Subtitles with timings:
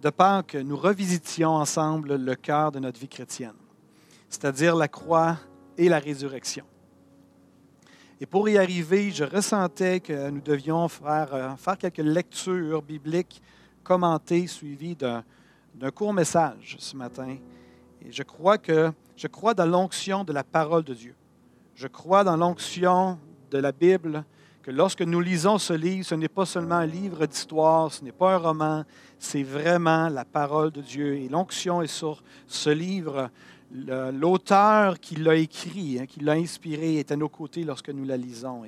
[0.00, 3.56] de Pâques, nous revisitions ensemble le cœur de notre vie chrétienne,
[4.28, 5.36] c'est-à-dire la croix
[5.76, 6.64] et la résurrection.
[8.20, 13.40] Et pour y arriver, je ressentais que nous devions faire, euh, faire quelques lectures bibliques
[13.84, 15.24] commentées, suivies d'un,
[15.74, 17.36] d'un court message ce matin.
[18.04, 21.14] Et je crois que je crois dans l'onction de la parole de Dieu.
[21.74, 23.18] Je crois dans l'onction
[23.50, 24.24] de la Bible,
[24.68, 28.12] que lorsque nous lisons ce livre, ce n'est pas seulement un livre d'histoire, ce n'est
[28.12, 28.84] pas un roman,
[29.18, 31.16] c'est vraiment la parole de Dieu.
[31.16, 33.30] Et l'onction est sur ce livre.
[33.72, 38.18] L'auteur qui l'a écrit, hein, qui l'a inspiré, est à nos côtés lorsque nous la
[38.18, 38.62] lisons.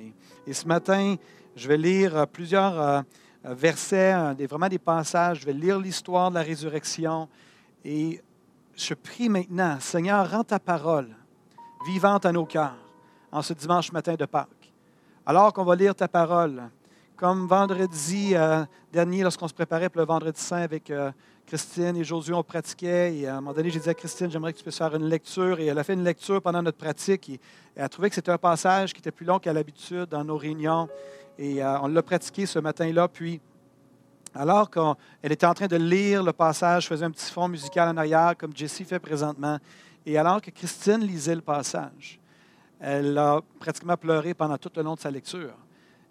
[0.47, 1.17] Et, ce matin,
[1.55, 3.01] je vais lire plusieurs euh,
[3.43, 5.41] versets, des, vraiment des passages.
[5.41, 7.29] Je vais lire l'histoire de la résurrection.
[7.85, 8.19] Et
[8.75, 11.09] je prie maintenant, Seigneur, rends ta parole
[11.85, 12.73] vivante à nos cœurs
[13.31, 14.60] en ce dimanche matin de Pâques.
[15.23, 16.63] Alors qu'on va lire ta parole,
[17.15, 21.11] comme vendredi euh, dernier, lorsqu'on se préparait pour le vendredi saint avec euh,
[21.45, 23.15] Christine et Josué, on pratiquait.
[23.15, 25.05] Et à un moment donné, j'ai dit à Christine, j'aimerais que tu puisses faire une
[25.05, 25.59] lecture.
[25.59, 27.29] Et elle a fait une lecture pendant notre pratique.
[27.29, 27.39] Et
[27.75, 30.37] elle a trouvé que c'était un passage qui était plus long qu'à l'habitude dans nos
[30.37, 30.89] réunions.
[31.37, 33.07] Et euh, on l'a pratiqué ce matin-là.
[33.07, 33.39] Puis,
[34.33, 37.89] alors qu'elle était en train de lire le passage, je faisais un petit fond musical
[37.89, 39.59] en arrière, comme Jessie fait présentement.
[40.03, 42.20] Et alors que Christine lisait le passage,
[42.81, 45.53] elle a pratiquement pleuré pendant tout le long de sa lecture.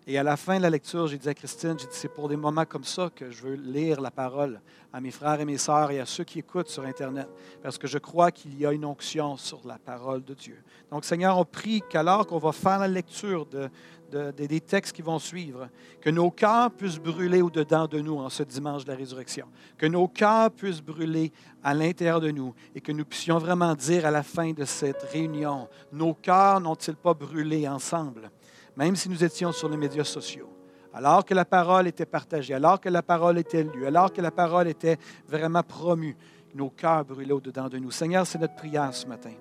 [0.06, 2.28] Et à la fin de la lecture, j'ai dit à Christine, j'ai dit, c'est pour
[2.28, 4.60] des moments comme ça que je veux lire la parole
[4.92, 7.28] à mes frères et mes sœurs et à ceux qui écoutent sur Internet,
[7.62, 10.56] parce que je crois qu'il y a une onction sur la parole de Dieu.
[10.90, 13.68] Donc, Seigneur, on prie qu'alors qu'on va faire la lecture de,
[14.10, 15.68] de- de- des textes qui vont suivre,
[16.00, 19.46] que nos cœurs puissent brûler au-dedans de nous en ce dimanche de la résurrection,
[19.78, 21.32] que nos cœurs puissent brûler
[21.62, 25.02] à l'intérieur de nous et que nous puissions vraiment dire à la fin de cette
[25.12, 28.30] réunion, nos cœurs n'ont-ils pas brûlé ensemble,
[28.76, 30.50] même si nous étions sur les médias sociaux,
[30.92, 34.30] alors que la parole était partagée, alors que la parole était lue, alors que la
[34.30, 36.16] parole était vraiment promue,
[36.54, 37.92] nos cœurs brûlaient au-dedans de nous.
[37.92, 39.32] Seigneur, c'est notre prière ce matin.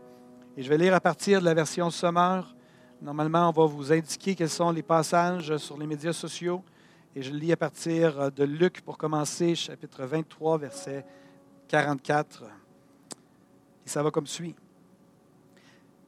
[0.55, 2.53] Et je vais lire à partir de la version sommaire.
[3.01, 6.61] Normalement, on va vous indiquer quels sont les passages sur les médias sociaux.
[7.15, 11.05] Et je lis à partir de Luc pour commencer, chapitre 23, verset
[11.69, 12.43] 44.
[13.85, 14.53] Et ça va comme suit.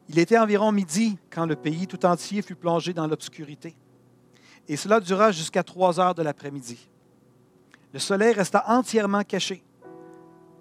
[0.09, 3.73] Il était environ midi quand le pays tout entier fut plongé dans l'obscurité.
[4.67, 6.89] Et cela dura jusqu'à trois heures de l'après-midi.
[7.93, 9.63] Le soleil resta entièrement caché.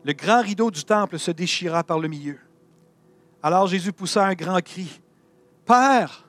[0.04, 2.38] Le grand rideau du temple se déchira par le milieu.
[3.42, 5.00] Alors Jésus poussa un grand cri.
[5.70, 6.28] Père,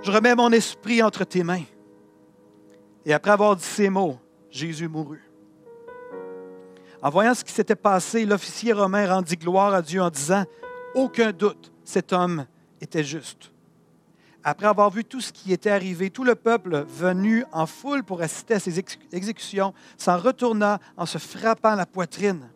[0.00, 1.64] je remets mon esprit entre tes mains.
[3.04, 4.18] Et après avoir dit ces mots,
[4.50, 5.30] Jésus mourut.
[7.02, 10.46] En voyant ce qui s'était passé, l'officier romain rendit gloire à Dieu en disant,
[10.94, 12.46] Aucun doute, cet homme
[12.80, 13.52] était juste.
[14.42, 18.22] Après avoir vu tout ce qui était arrivé, tout le peuple venu en foule pour
[18.22, 22.48] assister à ex- exécutions s'en retourna en se frappant la poitrine.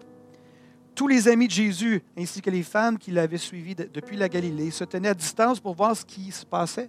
[0.96, 4.30] Tous les amis de Jésus, ainsi que les femmes qui l'avaient suivi de- depuis la
[4.30, 6.88] Galilée, se tenaient à distance pour voir ce qui se passait.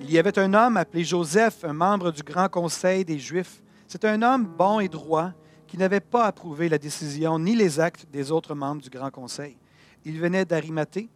[0.00, 3.60] Il y avait un homme appelé Joseph, un membre du grand conseil des Juifs.
[3.88, 5.32] C'est un homme bon et droit
[5.66, 9.56] qui n'avait pas approuvé la décision ni les actes des autres membres du grand conseil.
[10.04, 11.08] Il venait d'Arimathée,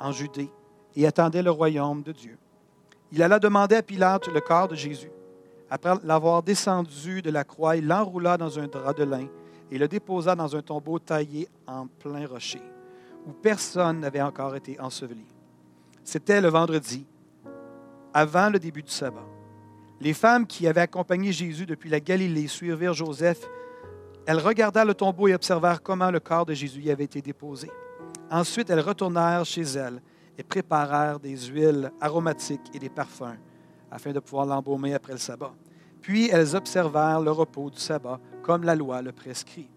[0.00, 0.50] en Judée,
[0.96, 2.38] et attendait le royaume de Dieu.
[3.12, 5.10] Il alla demander à Pilate le corps de Jésus.
[5.68, 9.28] Après l'avoir descendu de la croix, il l'enroula dans un drap de lin
[9.70, 12.62] et le déposa dans un tombeau taillé en plein rocher,
[13.26, 15.26] où personne n'avait encore été enseveli.
[16.02, 17.06] C'était le vendredi,
[18.12, 19.26] avant le début du sabbat.
[20.00, 23.48] Les femmes qui avaient accompagné Jésus depuis la Galilée suivirent Joseph.
[24.26, 27.70] Elles regardèrent le tombeau et observèrent comment le corps de Jésus y avait été déposé.
[28.30, 30.02] Ensuite, elles retournèrent chez elles
[30.36, 33.38] et préparèrent des huiles aromatiques et des parfums
[33.90, 35.54] afin de pouvoir l'embaumer après le sabbat.
[36.00, 39.70] Puis elles observèrent le repos du sabbat comme la loi le prescrit.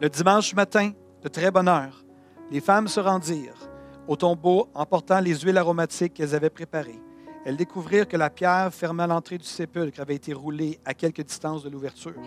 [0.00, 0.92] Le dimanche matin,
[1.22, 2.04] de très bonne heure,
[2.50, 3.70] les femmes se rendirent
[4.06, 7.00] au tombeau en portant les huiles aromatiques qu'elles avaient préparées.
[7.46, 11.64] Elles découvrirent que la pierre fermant l'entrée du sépulcre avait été roulée à quelque distance
[11.64, 12.20] de l'ouverture.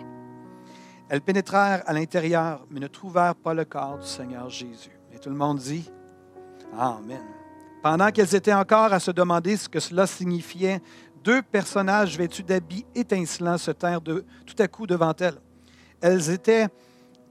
[1.08, 4.98] Elles pénétrèrent à l'intérieur, mais ne trouvèrent pas le corps du Seigneur Jésus.
[5.12, 5.88] Et tout le monde dit
[6.76, 7.22] Amen.
[7.82, 10.80] Pendant qu'elles étaient encore à se demander ce que cela signifiait,
[11.24, 15.40] deux personnages vêtus d'habits étincelants se tinrent tout à coup devant elles.
[16.00, 16.68] Elles étaient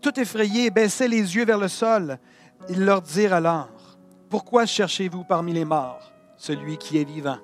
[0.01, 2.19] tout effrayés, baissaient les yeux vers le sol.
[2.69, 3.69] Ils leur dirent alors,
[4.29, 7.37] Pourquoi cherchez-vous parmi les morts celui qui est vivant?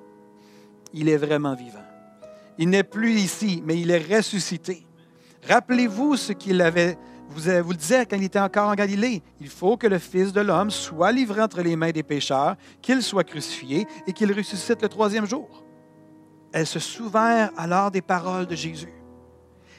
[0.92, 1.84] Il est vraiment vivant.
[2.58, 4.86] Il n'est plus ici, mais il est ressuscité.
[5.48, 6.98] Rappelez-vous ce qu'il avait,
[7.30, 9.22] vous, vous le disait quand il était encore en Galilée.
[9.40, 13.02] Il faut que le Fils de l'homme soit livré entre les mains des pécheurs, qu'il
[13.02, 15.64] soit crucifié et qu'il ressuscite le troisième jour.
[16.52, 18.92] Elles se souvinrent alors des paroles de Jésus.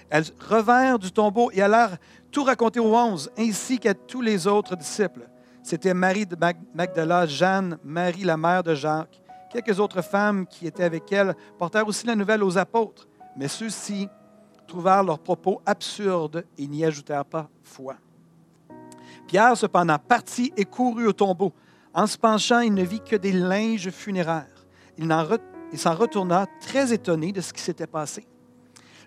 [0.10, 1.98] Elles revinrent du tombeau et allèrent
[2.32, 5.30] tout raconter aux onze, ainsi qu'à tous les autres disciples.
[5.62, 6.36] C'était Marie de
[6.74, 9.22] Magdala, Jeanne, Marie la mère de Jacques.
[9.52, 14.10] Quelques autres femmes qui étaient avec elle portèrent aussi la nouvelle aux apôtres, mais ceux-ci
[14.68, 17.96] trouvèrent leurs propos absurdes et n'y ajoutèrent pas foi.
[19.28, 21.54] Pierre, cependant, partit et courut au tombeau.
[21.94, 24.66] En se penchant, il ne vit que des linges funéraires.
[24.98, 25.08] Il
[25.80, 28.28] s'en retourna très étonné de ce qui s'était passé.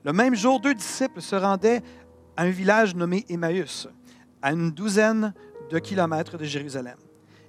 [0.04, 1.82] Le même jour, deux disciples se rendaient
[2.36, 3.88] à un village nommé Emmaüs,
[4.42, 5.34] à une douzaine
[5.70, 6.96] de kilomètres de Jérusalem.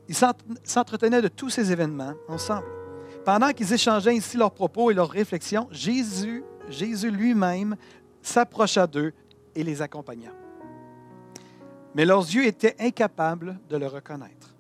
[0.08, 2.68] Ils s'entretenaient de tous ces événements ensemble.
[3.26, 7.76] Pendant qu'ils échangeaient ici leurs propos et leurs réflexions, Jésus, Jésus lui-même
[8.22, 9.14] s'approcha d'eux
[9.54, 10.32] et les accompagna.
[11.94, 14.56] Mais leurs yeux étaient incapables de le reconnaître.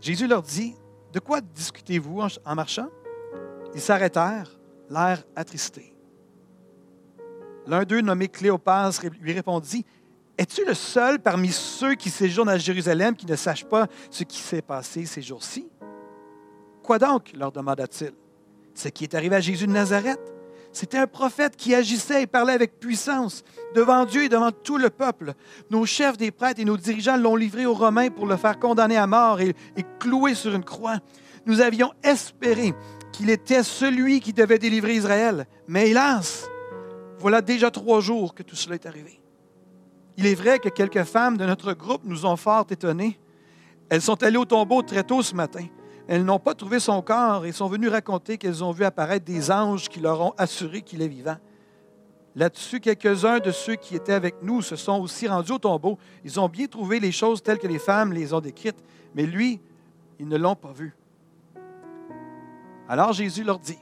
[0.00, 0.74] Jésus leur dit,
[1.12, 2.88] De quoi discutez-vous en marchant?
[3.74, 4.50] Ils s'arrêtèrent,
[4.88, 5.94] l'air attristé.
[7.66, 9.84] L'un d'eux, nommé Cléopas, lui répondit,
[10.36, 14.38] Es-tu le seul parmi ceux qui séjournent à Jérusalem qui ne sachent pas ce qui
[14.38, 15.68] s'est passé ces jours-ci
[16.82, 18.12] Quoi donc leur demanda-t-il.
[18.74, 20.20] Ce qui est arrivé à Jésus de Nazareth?
[20.72, 23.44] C'était un prophète qui agissait et parlait avec puissance
[23.74, 25.34] devant Dieu et devant tout le peuple.
[25.70, 28.96] Nos chefs des prêtres et nos dirigeants l'ont livré aux Romains pour le faire condamner
[28.96, 29.54] à mort et
[29.98, 31.00] clouer sur une croix.
[31.44, 32.72] Nous avions espéré
[33.20, 35.46] qu'il était celui qui devait délivrer Israël.
[35.68, 36.48] Mais hélas,
[37.18, 39.20] voilà déjà trois jours que tout cela est arrivé.
[40.16, 43.20] Il est vrai que quelques femmes de notre groupe nous ont fort étonnés.
[43.90, 45.66] Elles sont allées au tombeau très tôt ce matin.
[46.08, 49.50] Elles n'ont pas trouvé son corps et sont venues raconter qu'elles ont vu apparaître des
[49.50, 51.36] anges qui leur ont assuré qu'il est vivant.
[52.34, 55.98] Là-dessus, quelques-uns de ceux qui étaient avec nous se sont aussi rendus au tombeau.
[56.24, 58.82] Ils ont bien trouvé les choses telles que les femmes les ont décrites,
[59.14, 59.60] mais lui,
[60.18, 60.94] ils ne l'ont pas vu.
[62.90, 63.78] Alors Jésus leur dit,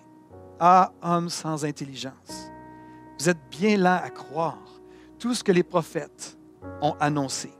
[0.61, 2.51] Ah, homme sans intelligence,
[3.19, 4.59] vous êtes bien là à croire
[5.19, 6.37] tout ce que les prophètes
[6.83, 7.51] ont annoncé.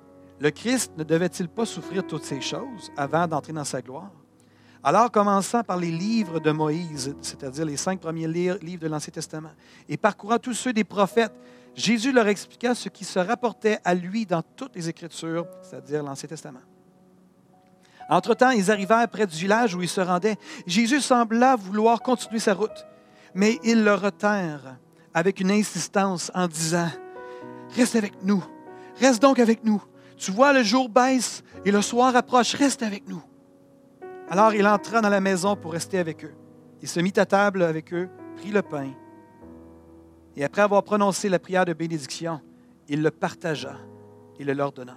[0.41, 4.11] Le Christ ne devait-il pas souffrir toutes ces choses avant d'entrer dans sa gloire?
[4.85, 9.53] Alors, commençant par les livres de Moïse, c'est-à-dire les cinq premiers livres de l'Ancien Testament,
[9.89, 11.35] et parcourant tous ceux des prophètes,
[11.75, 16.29] Jésus leur expliqua ce qui se rapportait à lui dans toutes les Écritures, c'est-à-dire l'Ancien
[16.29, 16.61] Testament.
[18.09, 20.37] Entre-temps, ils arrivèrent près du village où ils se rendaient.
[20.67, 22.87] Jésus sembla vouloir continuer sa route,
[23.35, 24.77] mais ils le retinrent
[25.13, 26.89] avec une insistance en disant,
[27.77, 28.43] Reste avec nous,
[28.99, 29.83] reste donc avec nous.
[30.17, 33.23] Tu vois, le jour baisse et le soir approche, reste avec nous.
[34.31, 36.35] Alors il entra dans la maison pour rester avec eux.
[36.83, 38.91] Il se mit à table avec eux, prit le pain,
[40.37, 42.41] et après avoir prononcé la prière de bénédiction,
[42.89, 43.77] il le partagea
[44.39, 44.97] et le leur donna.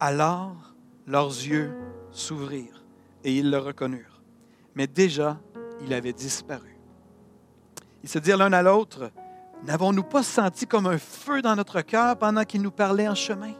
[0.00, 0.74] Alors
[1.06, 1.72] leurs yeux
[2.16, 2.84] s'ouvrirent
[3.24, 4.22] et ils le reconnurent.
[4.74, 5.40] Mais déjà,
[5.84, 6.78] il avait disparu.
[8.02, 9.10] Ils se dirent l'un à l'autre,
[9.64, 13.52] N'avons-nous pas senti comme un feu dans notre cœur pendant qu'il nous parlait en chemin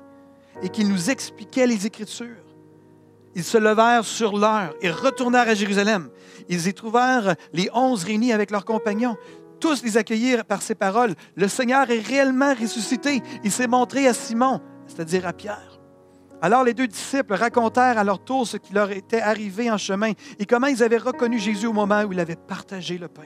[0.63, 2.45] et qu'il nous expliquait les Écritures?
[3.35, 6.09] Ils se levèrent sur l'heure et retournèrent à Jérusalem.
[6.49, 9.17] Ils y trouvèrent les onze réunis avec leurs compagnons.
[9.61, 11.15] Tous les accueillirent par ces paroles.
[11.35, 13.23] Le Seigneur est réellement ressuscité.
[13.43, 15.76] Il s'est montré à Simon, c'est-à-dire à Pierre.
[16.43, 20.13] Alors les deux disciples racontèrent à leur tour ce qui leur était arrivé en chemin
[20.39, 23.23] et comment ils avaient reconnu Jésus au moment où il avait partagé le pain.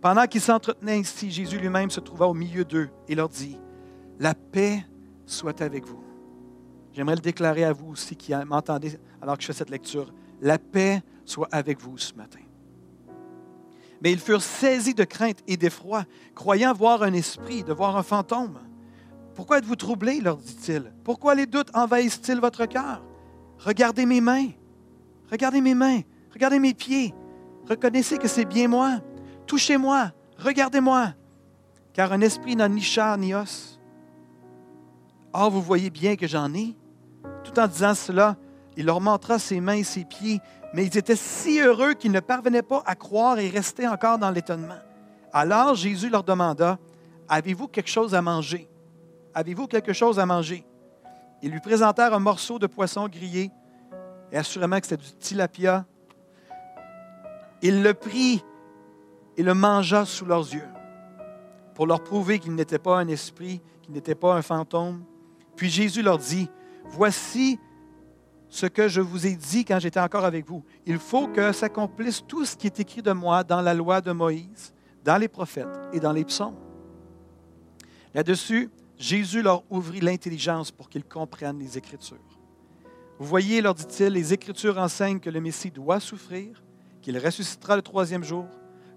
[0.00, 3.58] Pendant qu'ils s'entretenaient ainsi, Jésus lui-même se trouva au milieu d'eux et leur dit,
[4.18, 4.84] La paix
[5.26, 6.02] soit avec vous.
[6.92, 10.12] J'aimerais le déclarer à vous aussi qui m'entendez alors que je fais cette lecture.
[10.40, 12.40] La paix soit avec vous ce matin.
[14.02, 18.02] Mais ils furent saisis de crainte et d'effroi, croyant voir un esprit, de voir un
[18.02, 18.58] fantôme.
[19.34, 20.92] Pourquoi êtes-vous troublés leur dit-il?
[21.04, 23.02] Pourquoi les doutes envahissent-ils votre cœur?
[23.58, 24.48] Regardez mes mains.
[25.30, 26.00] Regardez mes mains.
[26.32, 27.14] Regardez mes pieds.
[27.68, 29.00] Reconnaissez que c'est bien moi.
[29.46, 30.12] Touchez-moi.
[30.38, 31.14] Regardez-moi.
[31.92, 33.78] Car un esprit n'a ni chair ni os.
[35.32, 36.76] Or, vous voyez bien que j'en ai.
[37.44, 38.36] Tout en disant cela,
[38.76, 40.40] il leur montra ses mains et ses pieds,
[40.74, 44.30] mais ils étaient si heureux qu'ils ne parvenaient pas à croire et restaient encore dans
[44.30, 44.78] l'étonnement.
[45.32, 46.78] Alors Jésus leur demanda,
[47.28, 48.68] Avez-vous quelque chose à manger?
[49.34, 50.64] Avez-vous quelque chose à manger?
[51.42, 53.50] Ils lui présentèrent un morceau de poisson grillé,
[54.30, 55.84] et assurément que c'était du tilapia.
[57.62, 58.44] Il le prit
[59.36, 60.68] et le mangea sous leurs yeux.
[61.74, 65.04] pour leur prouver qu'il n'était pas un esprit, qu'il n'était pas un fantôme.
[65.56, 66.48] Puis Jésus leur dit,
[66.84, 67.58] voici
[68.48, 70.62] ce que je vous ai dit quand j'étais encore avec vous.
[70.86, 74.12] Il faut que s'accomplisse tout ce qui est écrit de moi dans la loi de
[74.12, 74.74] Moïse,
[75.04, 76.56] dans les prophètes et dans les psaumes.
[78.14, 78.68] Là-dessus,
[79.02, 82.38] Jésus leur ouvrit l'intelligence pour qu'ils comprennent les Écritures.
[83.18, 86.62] Vous voyez, leur dit-il, les Écritures enseignent que le Messie doit souffrir,
[87.00, 88.46] qu'il ressuscitera le troisième jour,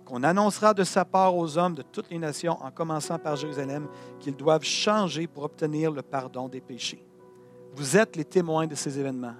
[0.06, 3.88] qu'on annoncera de sa part aux hommes de toutes les nations, en commençant par Jérusalem,
[4.20, 7.04] qu'ils doivent changer pour obtenir le pardon des péchés.
[7.74, 9.34] Vous êtes les témoins de ces événements.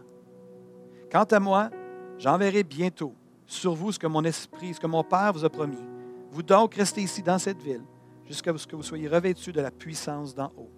[1.12, 1.70] Quant à moi,
[2.18, 3.14] j'enverrai bientôt
[3.46, 5.86] sur vous ce que mon esprit, ce que mon Père vous a promis.
[6.32, 7.84] Vous donc restez ici dans cette ville,
[8.28, 10.72] jusqu'à ce que vous soyez revêtus de la puissance d'en haut.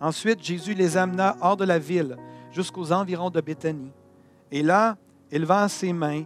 [0.00, 2.16] Ensuite, Jésus les amena hors de la ville,
[2.52, 3.92] jusqu'aux environs de Béthanie.
[4.50, 4.96] Et là,
[5.30, 6.24] élevant ses mains,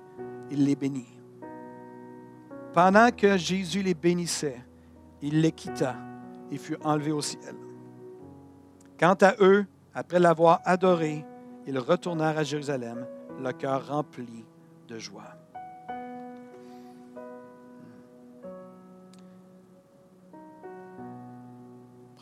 [0.50, 1.18] il les bénit.
[2.72, 4.60] Pendant que Jésus les bénissait,
[5.20, 5.96] il les quitta
[6.50, 7.54] et fut enlevé au ciel.
[8.98, 11.24] Quant à eux, après l'avoir adoré,
[11.66, 13.06] ils retournèrent à Jérusalem,
[13.40, 14.44] le cœur rempli
[14.88, 15.36] de joie.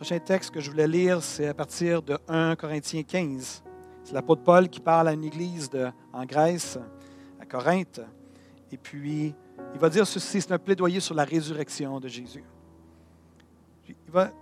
[0.00, 3.62] Prochain texte que je voulais lire, c'est à partir de 1 Corinthiens 15.
[4.02, 5.68] C'est l'apôtre Paul qui parle à une église
[6.14, 6.78] en Grèce,
[7.38, 8.00] à Corinthe.
[8.72, 9.34] Et puis,
[9.74, 12.42] il va dire ceci, c'est un plaidoyer sur la résurrection de Jésus.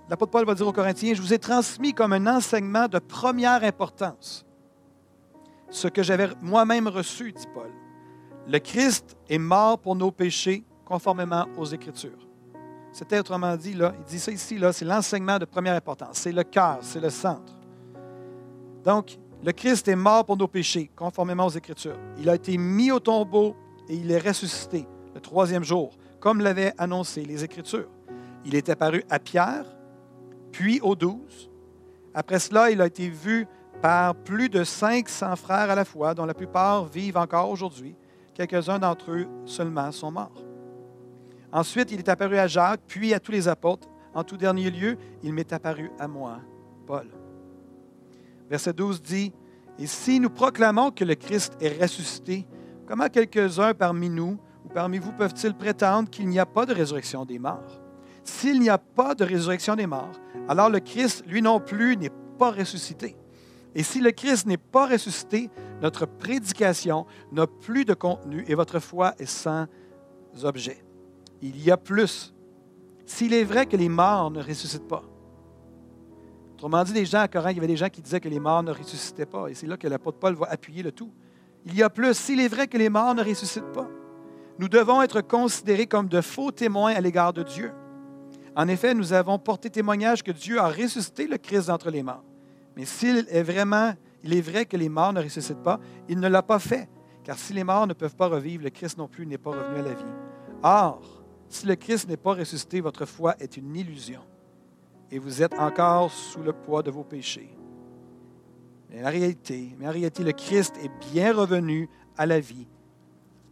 [0.09, 3.65] L'apôtre Paul va dire aux Corinthiens, je vous ai transmis comme un enseignement de première
[3.65, 4.47] importance
[5.71, 7.73] ce que j'avais moi-même reçu, dit Paul.
[8.47, 12.28] Le Christ est mort pour nos péchés conformément aux Écritures.
[12.93, 16.19] C'était autrement dit, là, il dit ça ici, c'est l'enseignement de première importance.
[16.19, 17.55] C'est le cœur, c'est le centre.
[18.85, 21.99] Donc, le Christ est mort pour nos péchés, conformément aux Écritures.
[22.19, 23.55] Il a été mis au tombeau
[23.89, 27.89] et il est ressuscité le troisième jour, comme l'avaient annoncé les Écritures.
[28.45, 29.65] Il est apparu à Pierre,
[30.51, 31.51] puis aux douze.
[32.15, 33.47] Après cela, il a été vu
[33.81, 37.95] par plus de 500 frères à la fois, dont la plupart vivent encore aujourd'hui.
[38.35, 40.48] Quelques-uns d'entre eux seulement sont morts.
[41.53, 43.89] Ensuite, il est apparu à Jacques, puis à tous les apôtres.
[44.15, 46.41] En tout dernier lieu, il m'est apparu à moi,
[46.87, 47.09] Paul.
[48.51, 49.33] Verset 12 dit,
[49.79, 52.47] Et si nous proclamons que le Christ est ressuscité,
[52.87, 57.25] comment quelques-uns parmi nous ou parmi vous peuvent-ils prétendre qu'il n'y a pas de résurrection
[57.25, 57.81] des morts?
[58.25, 62.13] S'il n'y a pas de résurrection des morts, alors le Christ, lui non plus, n'est
[62.39, 63.17] pas ressuscité.
[63.75, 65.51] Et si le Christ n'est pas ressuscité,
[65.83, 69.67] notre prédication n'a plus de contenu et votre foi est sans
[70.43, 70.83] objet.
[71.43, 72.35] Il y a plus.
[73.07, 75.03] S'il est vrai que les morts ne ressuscitent pas,
[76.55, 78.41] autrement dit, des gens à Corinthe, il y avait des gens qui disaient que les
[78.41, 79.49] morts ne ressuscitaient pas.
[79.49, 81.13] Et c'est là que l'apôtre Paul va appuyer le tout.
[81.65, 82.15] Il y a plus.
[82.15, 83.89] S'il est vrai que les morts ne ressuscitent pas,
[84.59, 87.73] nous devons être considérés comme de faux témoins à l'égard de Dieu.
[88.57, 92.25] En effet, nous avons porté témoignage que Dieu a ressuscité le Christ d'entre les morts.
[92.77, 93.93] Mais s'il est vraiment,
[94.25, 95.79] il est vrai que les morts ne ressuscitent pas,
[96.09, 96.89] il ne l'a pas fait.
[97.23, 99.79] Car si les morts ne peuvent pas revivre, le Christ non plus n'est pas revenu
[99.79, 100.05] à la vie.
[100.63, 101.18] Or,
[101.49, 104.21] si le Christ n'est pas ressuscité, votre foi est une illusion
[105.11, 107.55] et vous êtes encore sous le poids de vos péchés.
[108.91, 112.67] Mais en réalité, mais en réalité, le Christ est bien revenu à la vie.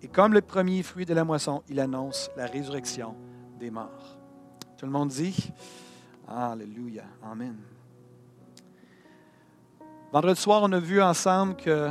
[0.03, 3.15] Et comme le premier fruit de la moisson, il annonce la résurrection
[3.59, 4.19] des morts.
[4.77, 5.53] Tout le monde dit
[6.29, 7.05] Alléluia.
[7.23, 7.57] Amen.
[10.13, 11.91] Vendredi soir, on a vu ensemble que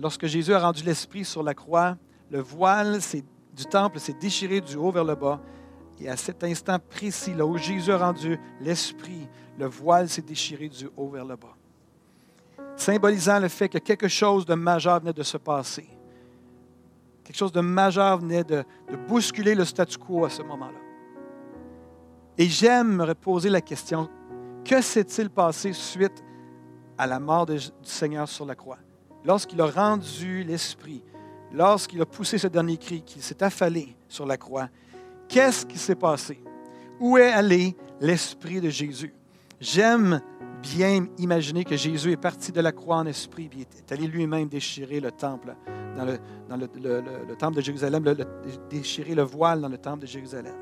[0.00, 1.96] lorsque Jésus a rendu l'Esprit sur la croix,
[2.30, 3.00] le voile
[3.54, 5.40] du temple s'est déchiré du haut vers le bas.
[6.00, 10.68] Et à cet instant précis, là où Jésus a rendu l'Esprit, le voile s'est déchiré
[10.68, 11.56] du haut vers le bas.
[12.76, 15.88] Symbolisant le fait que quelque chose de majeur venait de se passer.
[17.22, 18.64] Quelque chose de majeur venait de,
[19.08, 20.78] bousculer le statu quo à ce moment-là.
[22.36, 24.10] Et j'aime me poser la question,
[24.64, 26.24] que s'est-il passé suite
[26.98, 28.78] à la mort du Seigneur sur la croix?
[29.24, 31.02] Lorsqu'il a rendu l'Esprit,
[31.54, 34.68] lorsqu'il a poussé ce dernier cri, qu'il s'est affalé sur la croix,
[35.28, 36.42] qu'est-ce qui s'est passé?
[37.00, 39.14] Où est allé l'Esprit de Jésus?
[39.60, 40.20] J'aime
[40.62, 45.00] bien imaginer que Jésus est parti de la croix en esprit, est allé lui-même déchirer
[45.00, 45.54] le temple
[45.96, 46.18] dans le,
[46.58, 48.04] le, temple de Jérusalem,
[48.68, 50.54] déchirer le voile dans le temple de Jérusalem.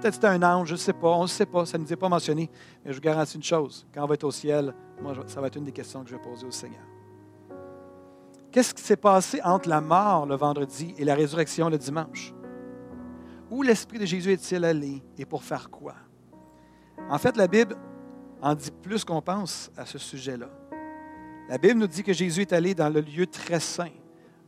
[0.00, 1.92] Peut-être c'était un ange, je ne sais pas, on ne sait pas, ça ne nous
[1.92, 2.50] est pas mentionné,
[2.84, 5.46] mais je vous garantis une chose, quand on va être au ciel, moi, ça va
[5.46, 6.82] être une des questions que je vais poser au Seigneur.
[8.52, 12.34] Qu'est-ce qui s'est passé entre la mort le vendredi et la résurrection le dimanche?
[13.50, 15.94] Où l'Esprit de Jésus est-il allé et pour faire quoi?
[17.08, 17.76] En fait, la Bible
[18.42, 20.50] en dit plus qu'on pense à ce sujet-là.
[21.48, 23.92] La Bible nous dit que Jésus est allé dans le lieu très saint,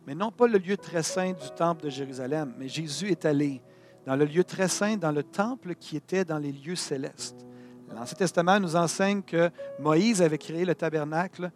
[0.06, 3.62] mais non pas le lieu très saint du temple de Jérusalem, mais Jésus est allé
[4.04, 7.46] dans le lieu très saint, dans le temple qui était dans les lieux célestes.
[7.94, 11.50] L'Ancien Testament nous enseigne que Moïse avait créé le tabernacle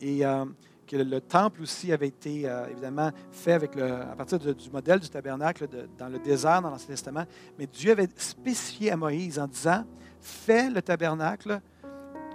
[0.00, 0.44] et euh,
[0.90, 4.98] que le temple aussi avait été euh, évidemment fait avec le, à partir du modèle
[4.98, 7.24] du tabernacle dans le désert dans l'Ancien Testament.
[7.56, 9.84] Mais Dieu avait spécifié à Moïse en disant,
[10.20, 11.60] fais le tabernacle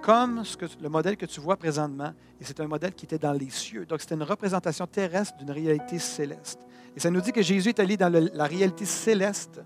[0.01, 0.43] comme
[0.81, 3.85] le modèle que tu vois présentement, et c'est un modèle qui était dans les cieux.
[3.87, 6.59] Donc, c'était une représentation terrestre d'une réalité céleste.
[6.95, 9.61] Et ça nous dit que Jésus est allé dans la réalité céleste.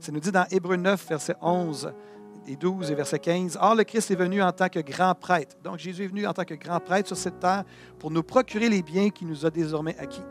[0.00, 1.92] Ça nous dit dans Hébreu 9, verset 11
[2.46, 5.56] et 12 et verset 15, Or le Christ est venu en tant que grand prêtre.
[5.62, 7.64] Donc Jésus est venu en tant que grand prêtre sur cette terre
[7.98, 10.22] pour nous procurer les biens qu'il nous a désormais acquis.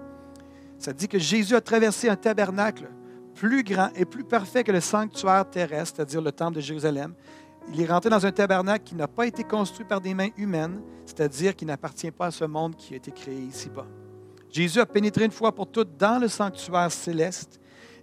[0.77, 2.89] Ça dit que Jésus a traversé un tabernacle
[3.35, 7.13] plus grand et plus parfait que le sanctuaire terrestre, c'est-à-dire le temple de Jérusalem.
[7.73, 10.81] Il est rentré dans un tabernacle qui n'a pas été construit par des mains humaines,
[11.05, 13.85] c'est-à-dire qui n'appartient pas à ce monde qui a été créé ici-bas.
[14.49, 17.59] Jésus a pénétré une fois pour toutes dans le sanctuaire céleste.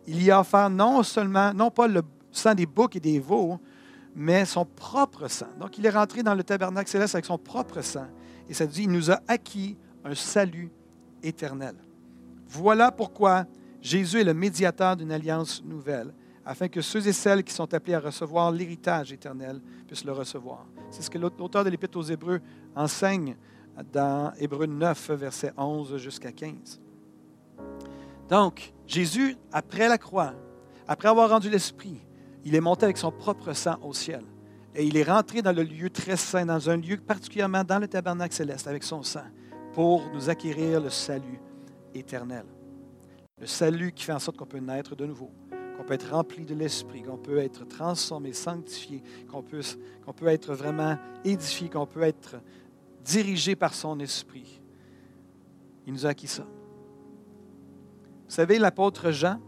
[0.06, 3.58] Il y a offert non seulement, non pas le sang des boucs et des veaux,
[4.18, 5.46] mais son propre sang.
[5.60, 8.08] Donc il est rentré dans le tabernacle céleste avec son propre sang.
[8.48, 10.72] Et ça dit, il nous a acquis un salut
[11.22, 11.76] éternel.
[12.48, 13.46] Voilà pourquoi
[13.80, 16.12] Jésus est le médiateur d'une alliance nouvelle,
[16.44, 20.66] afin que ceux et celles qui sont appelés à recevoir l'héritage éternel puissent le recevoir.
[20.90, 22.40] C'est ce que l'auteur de l'Épître aux Hébreux
[22.74, 23.36] enseigne
[23.92, 26.80] dans Hébreux 9, verset 11 jusqu'à 15.
[28.28, 30.34] Donc, Jésus, après la croix,
[30.88, 32.00] après avoir rendu l'Esprit,
[32.44, 34.24] il est monté avec son propre sang au ciel.
[34.74, 37.88] Et il est rentré dans le lieu très saint, dans un lieu particulièrement dans le
[37.88, 39.24] tabernacle céleste, avec son sang,
[39.72, 41.40] pour nous acquérir le salut
[41.94, 42.44] éternel.
[43.40, 45.30] Le salut qui fait en sorte qu'on peut naître de nouveau,
[45.76, 50.98] qu'on peut être rempli de l'Esprit, qu'on peut être transformé, sanctifié, qu'on peut, être vraiment
[51.24, 52.36] édifié, qu'on peut être
[53.04, 54.60] dirigé par son esprit.
[55.86, 56.42] Il nous a acquis ça.
[56.42, 59.40] Vous savez, l'apôtre Jean,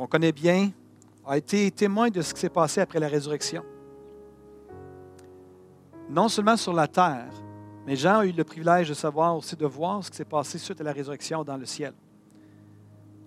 [0.00, 0.70] qu'on connaît bien,
[1.26, 3.62] a été témoin de ce qui s'est passé après la résurrection.
[6.08, 7.30] Non seulement sur la terre,
[7.86, 10.56] mais Jean a eu le privilège de savoir aussi, de voir ce qui s'est passé
[10.56, 11.92] suite à la résurrection dans le ciel.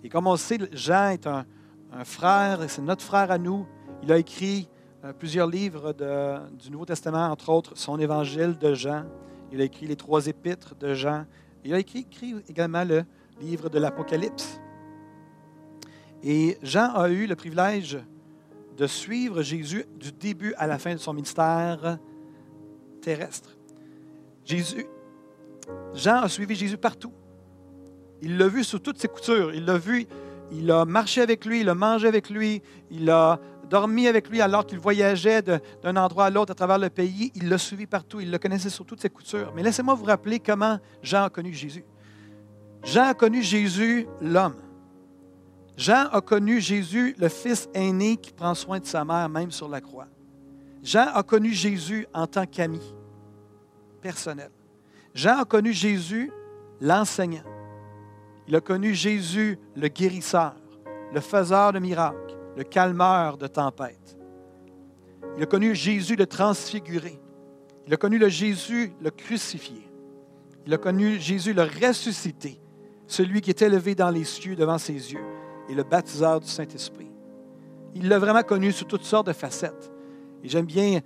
[0.02, 1.46] Et comme on sait, Jean est un,
[1.92, 3.64] un frère, c'est notre frère à nous.
[4.02, 4.68] Il a écrit
[5.04, 5.94] euh, plusieurs livres
[6.60, 9.04] du Nouveau Testament, entre autres son évangile de Jean.
[9.52, 11.24] Il a écrit les trois épîtres de Jean.
[11.64, 12.04] Il a écrit,
[12.48, 13.04] également le
[13.40, 14.60] livre de l'Apocalypse.
[16.26, 17.98] Et Jean a eu le privilège
[18.78, 21.98] de suivre Jésus du début à la fin de son ministère
[23.02, 23.50] terrestre.
[24.42, 24.86] Jésus,
[25.92, 27.12] Jean a suivi Jésus partout.
[28.22, 29.54] Il l'a vu sous toutes ses coutures.
[29.54, 30.06] Il l'a vu,
[30.50, 34.40] il a marché avec lui, il a mangé avec lui, il a dormi avec lui
[34.40, 37.32] alors qu'il voyageait d'un endroit à l'autre à travers le pays.
[37.34, 39.52] Il l'a suivi partout, il le connaissait sur toutes ses coutures.
[39.54, 41.84] Mais laissez-moi vous rappeler comment Jean a connu Jésus.
[42.82, 44.56] Jean a connu Jésus, l'homme.
[45.76, 49.68] Jean a connu Jésus, le fils aîné qui prend soin de sa mère, même sur
[49.68, 50.08] la croix.
[50.82, 52.80] Jean a connu Jésus en tant qu'ami
[54.00, 54.50] personnel.
[55.14, 56.30] Jean a connu Jésus,
[56.80, 57.44] l'enseignant.
[58.46, 60.54] Il a connu Jésus, le guérisseur,
[61.12, 62.24] le faiseur de miracles
[62.56, 64.16] le calmeur de tempête.
[65.36, 67.18] Il a connu Jésus le transfiguré.
[67.86, 69.88] Il a connu le Jésus le crucifié.
[70.66, 72.60] Il a connu Jésus le ressuscité,
[73.06, 75.24] celui qui est élevé dans les cieux devant ses yeux
[75.68, 77.10] et le baptiseur du Saint-Esprit.
[77.94, 79.92] Il l'a vraiment connu sous toutes sortes de facettes.
[80.42, 81.00] Et j'aime bien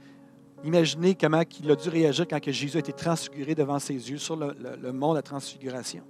[0.65, 4.37] imaginer comment il a dû réagir quand Jésus a été transfiguré devant ses yeux sur
[4.37, 6.03] le, le mont de la transfiguration.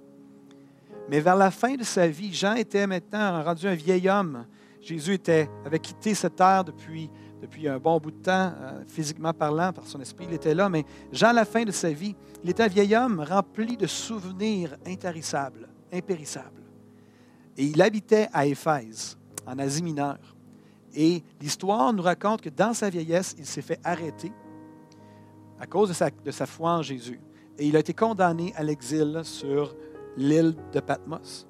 [1.09, 4.45] Mais vers la fin de sa vie, Jean était maintenant rendu un vieil homme
[4.81, 7.09] Jésus était, avait quitté cette terre depuis,
[7.41, 10.69] depuis un bon bout de temps, euh, physiquement parlant, par son esprit, il était là,
[10.69, 13.87] mais Jean, à la fin de sa vie, il était un vieil homme rempli de
[13.87, 16.58] souvenirs intarissables, impérissables.
[17.59, 20.17] Et il habitait à Éphèse, en Asie mineure.
[20.95, 24.31] Et l'histoire nous raconte que dans sa vieillesse, il s'est fait arrêter
[25.59, 27.19] à cause de sa, de sa foi en Jésus.
[27.57, 29.75] Et il a été condamné à l'exil sur
[30.15, 31.45] l'île de Patmos.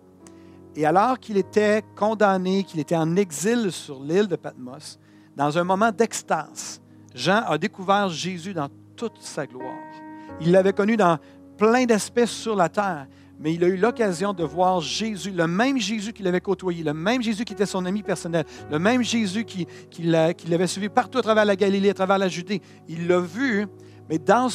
[0.75, 4.97] Et alors qu'il était condamné, qu'il était en exil sur l'île de Patmos,
[5.35, 6.81] dans un moment d'extase,
[7.13, 9.77] Jean a découvert Jésus dans toute sa gloire.
[10.41, 11.19] Il l'avait connu dans
[11.55, 13.05] plein d'aspects sur la terre,
[13.39, 16.93] mais il a eu l'occasion de voir Jésus, le même Jésus qu'il avait côtoyé, le
[16.93, 21.19] même Jésus qui était son ami personnel, le même Jésus qui, qui l'avait suivi partout
[21.19, 22.61] à travers la Galilée, à travers la Judée.
[22.89, 23.65] Il l'a vu,
[24.09, 24.49] mais dans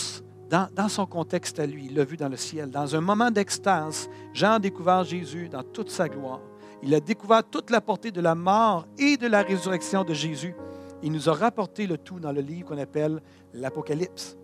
[0.51, 2.71] dans, son contexte à lui, il l'a vu dans le ciel.
[2.71, 6.41] Dans un moment d'extase, Jean a découvert Jésus dans toute sa gloire.
[6.83, 10.55] Il a découvert toute la portée de la mort et de la résurrection de Jésus.
[11.03, 13.21] Il nous a rapporté le tout dans le livre qu'on appelle
[13.53, 14.37] l'Apocalypse.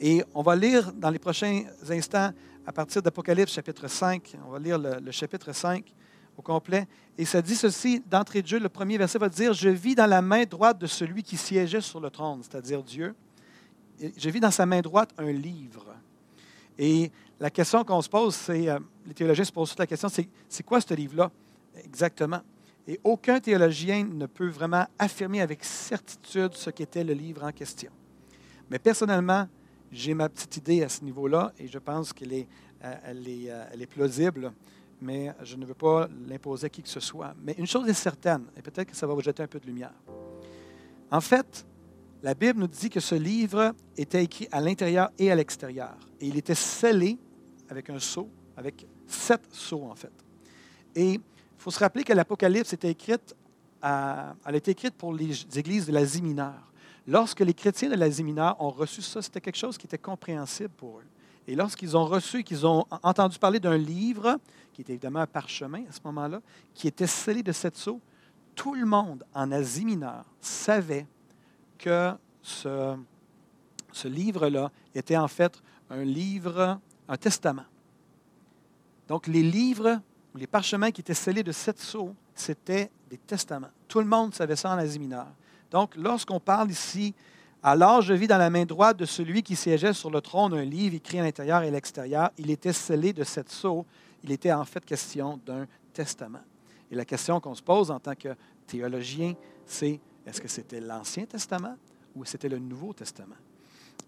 [0.00, 2.30] Et on va lire dans les prochains instants,
[2.66, 5.84] à partir d'Apocalypse chapitre 5, on va lire le, chapitre 5,
[6.36, 6.88] au complet.
[7.16, 10.06] Et ça dit ceci, d'entrée de jeu, le premier verset va dire, je vis dans
[10.06, 13.14] la main droite de celui qui siégeait sur le trône, c'est-à-dire Dieu.
[14.00, 15.94] je vis dans sa main droite un livre.
[16.76, 20.08] Et la question qu'on se pose, c'est, euh, les théologiens se posent toute la question,
[20.08, 21.30] c'est, c'est quoi ce livre-là
[21.84, 22.40] exactement?
[22.88, 27.90] Et aucun théologien ne peut vraiment affirmer avec certitude ce qu'était le livre en question.
[28.70, 29.48] Mais personnellement,
[29.96, 32.46] j'ai ma petite idée à ce niveau-là et je pense qu'elle est,
[32.84, 34.52] euh, euh, est plausible,
[35.00, 37.34] mais je ne veux pas l'imposer à qui que ce soit.
[37.42, 39.66] Mais une chose est certaine, et peut-être que ça va vous jeter un peu de
[39.66, 39.94] lumière.
[41.10, 41.66] En fait,
[42.22, 45.96] la Bible nous dit que ce livre était écrit à l'intérieur et à l'extérieur.
[46.20, 47.16] Et il était scellé
[47.68, 50.12] avec un sceau, avec sept sceaux en fait.
[50.94, 51.20] Et il
[51.56, 53.34] faut se rappeler que l'Apocalypse était écrite,
[53.80, 56.70] à, elle été écrite pour les églises de l'Asie mineure.
[57.06, 60.70] Lorsque les chrétiens de l'Asie mineure ont reçu ça, c'était quelque chose qui était compréhensible
[60.70, 61.04] pour eux.
[61.46, 64.38] Et lorsqu'ils ont reçu, qu'ils ont entendu parler d'un livre,
[64.72, 66.40] qui était évidemment un parchemin à ce moment-là,
[66.74, 68.00] qui était scellé de sept sceaux,
[68.56, 71.06] tout le monde en Asie mineure savait
[71.78, 72.96] que ce,
[74.04, 77.64] livre-là était en fait un livre, un testament.
[79.06, 80.00] Donc les livres,
[80.34, 83.70] les parchemins qui étaient scellés de sept sceaux, c'était des testaments.
[83.86, 85.30] Tout le monde savait ça en Asie mineure.
[85.70, 87.14] Donc lorsqu'on parle ici,
[87.62, 90.64] alors je vis dans la main droite de celui qui siégeait sur le trône un
[90.64, 92.30] livre écrit à l'intérieur et à l'extérieur.
[92.38, 93.84] Il était scellé de sept sceaux.
[94.22, 96.42] Il était en fait question d'un testament.
[96.90, 101.24] Et la question qu'on se pose en tant que théologien, c'est est-ce que c'était l'Ancien
[101.24, 101.76] Testament
[102.14, 103.36] ou c'était le Nouveau Testament?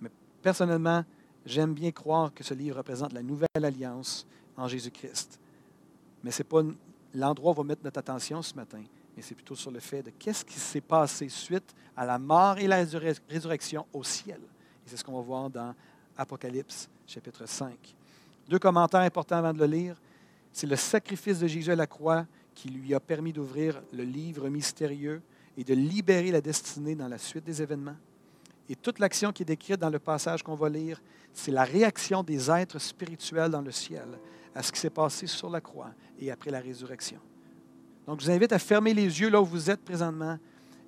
[0.00, 0.10] Mais
[0.42, 1.04] personnellement,
[1.44, 5.38] j'aime bien croire que ce livre représente la nouvelle alliance en Jésus-Christ.
[6.22, 6.62] Mais ce n'est pas
[7.14, 8.82] l'endroit où va mettre notre attention ce matin,
[9.18, 12.56] mais c'est plutôt sur le fait de qu'est-ce qui s'est passé suite à la mort
[12.58, 12.84] et la
[13.28, 14.38] résurrection au ciel.
[14.38, 15.74] Et c'est ce qu'on va voir dans
[16.16, 17.74] Apocalypse chapitre 5.
[18.48, 20.00] Deux commentaires importants avant de le lire.
[20.52, 24.48] C'est le sacrifice de Jésus à la croix qui lui a permis d'ouvrir le livre
[24.48, 25.20] mystérieux
[25.56, 27.96] et de libérer la destinée dans la suite des événements.
[28.68, 31.02] Et toute l'action qui est décrite dans le passage qu'on va lire,
[31.32, 34.06] c'est la réaction des êtres spirituels dans le ciel
[34.54, 37.18] à ce qui s'est passé sur la croix et après la résurrection.
[38.08, 40.38] Donc, je vous invite à fermer les yeux là où vous êtes présentement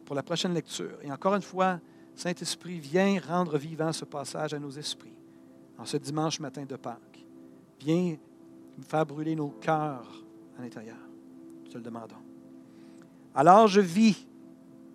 [0.06, 0.96] pour la prochaine lecture.
[1.02, 1.78] Et encore une fois,
[2.14, 5.12] Saint-Esprit, viens rendre vivant ce passage à nos esprits
[5.76, 7.26] en ce dimanche matin de Pâques.
[7.78, 8.16] Viens
[8.88, 10.11] faire brûler nos cœurs
[10.59, 10.96] à l'intérieur.
[11.62, 12.16] Nous te le demandons.
[13.35, 14.26] Alors je vis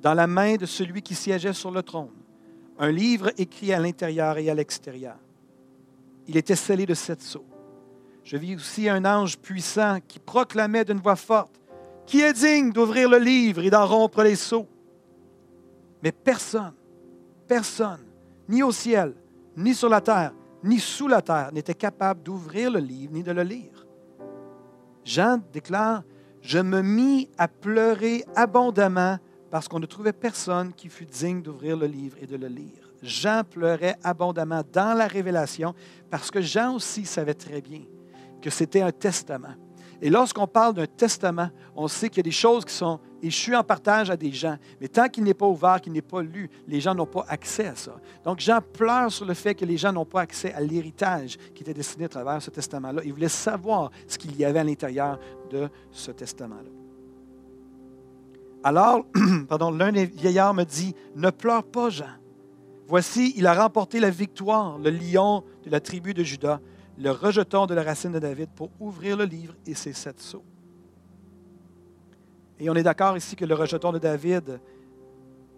[0.01, 2.09] dans la main de celui qui siégeait sur le trône,
[2.79, 5.17] un livre écrit à l'intérieur et à l'extérieur.
[6.27, 7.45] Il était scellé de sept sceaux.
[8.23, 11.61] Je vis aussi un ange puissant qui proclamait d'une voix forte,
[12.05, 14.67] Qui est digne d'ouvrir le livre et d'en rompre les sceaux
[16.03, 16.73] Mais personne,
[17.47, 18.05] personne,
[18.47, 19.15] ni au ciel,
[19.57, 23.31] ni sur la terre, ni sous la terre, n'était capable d'ouvrir le livre ni de
[23.31, 23.85] le lire.
[25.03, 26.03] Jean déclare,
[26.41, 29.17] Je me mis à pleurer abondamment
[29.49, 32.91] parce qu'on ne trouvait personne qui fût digne d'ouvrir le livre et de le lire.
[33.01, 35.73] Jean pleurait abondamment dans la révélation
[36.09, 37.81] parce que Jean aussi savait très bien
[38.41, 39.55] que c'était un testament.
[40.01, 43.55] Et lorsqu'on parle d'un testament, on sait qu'il y a des choses qui sont échues
[43.55, 44.57] en partage à des gens.
[44.79, 47.67] Mais tant qu'il n'est pas ouvert, qu'il n'est pas lu, les gens n'ont pas accès
[47.67, 47.95] à ça.
[48.23, 51.63] Donc Jean pleure sur le fait que les gens n'ont pas accès à l'héritage qui
[51.63, 53.01] était destiné à travers ce testament-là.
[53.05, 56.69] Il voulait savoir ce qu'il y avait à l'intérieur de ce testament-là.
[58.63, 59.05] Alors,
[59.47, 62.05] pardon, l'un des vieillards me dit, ne pleure pas, Jean.
[62.87, 66.59] Voici, il a remporté la victoire, le lion de la tribu de Judas,
[66.97, 70.43] le rejeton de la racine de David, pour ouvrir le livre et ses sept sceaux.
[72.59, 74.59] Et on est d'accord ici que le rejeton de David,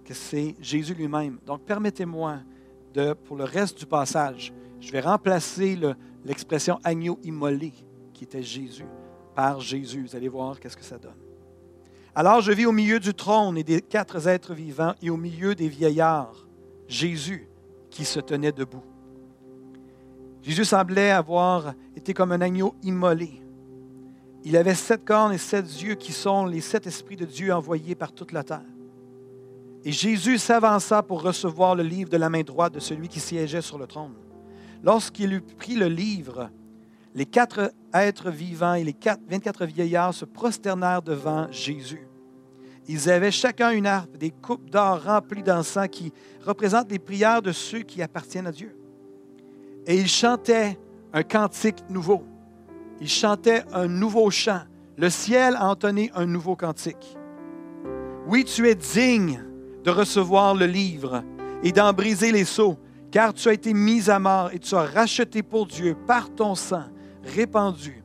[0.04, 1.38] que c'est Jésus lui-même.
[1.46, 2.40] Donc, permettez-moi
[2.94, 5.78] de, pour le reste du passage, je vais remplacer
[6.26, 7.74] l'expression agneau immolé,
[8.14, 8.86] qui était Jésus,
[9.36, 10.06] par Jésus.
[10.08, 11.18] Vous allez voir qu'est-ce que ça donne.
[12.16, 15.54] Alors je vis au milieu du trône et des quatre êtres vivants et au milieu
[15.54, 16.48] des vieillards,
[16.88, 17.48] Jésus
[17.92, 18.82] qui se tenait debout.
[20.48, 23.42] Jésus semblait avoir été comme un agneau immolé.
[24.46, 27.96] Il avait sept cornes et sept yeux qui sont les sept esprits de Dieu envoyés
[27.96, 28.62] par toute la terre.
[29.84, 33.62] Et Jésus s'avança pour recevoir le livre de la main droite de celui qui siégeait
[33.62, 34.14] sur le trône.
[34.84, 36.50] Lorsqu'il eut pris le livre,
[37.14, 38.96] les quatre êtres vivants et les
[39.30, 42.08] 24 vieillards se prosternèrent devant Jésus.
[42.88, 46.14] Ils avaient chacun une harpe, des coupes d'or remplies d'encens qui
[46.46, 48.74] représentent les prières de ceux qui appartiennent à Dieu.
[49.88, 50.78] Et ils chantaient
[51.14, 52.24] un cantique nouveau.
[53.00, 54.62] Ils chantaient un nouveau chant.
[54.98, 57.18] Le ciel a entonné un nouveau cantique.
[58.28, 59.42] Oui, tu es digne
[59.84, 61.24] de recevoir le livre
[61.64, 62.78] et d'en briser les sceaux,
[63.12, 66.56] car tu as été mis à mort et tu as racheté pour Dieu par ton
[66.56, 66.84] sang
[67.24, 68.04] répandu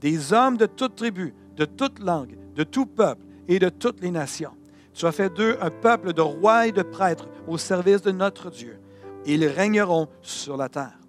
[0.00, 4.10] des hommes de toute tribu, de toute langue, de tout peuple et de toutes les
[4.10, 4.52] nations.
[4.92, 8.50] Tu as fait d'eux un peuple de rois et de prêtres au service de notre
[8.50, 8.78] Dieu.
[9.26, 11.03] Ils régneront sur la terre.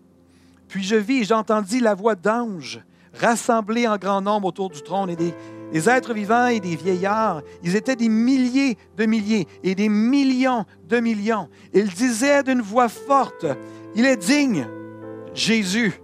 [0.67, 2.81] Puis je vis et j'entendis la voix d'anges
[3.19, 5.33] rassemblés en grand nombre autour du trône et des,
[5.71, 7.41] des êtres vivants et des vieillards.
[7.63, 11.49] Ils étaient des milliers de milliers et des millions de millions.
[11.73, 13.45] Ils disaient d'une voix forte,
[13.95, 14.67] Il est digne,
[15.33, 16.01] Jésus,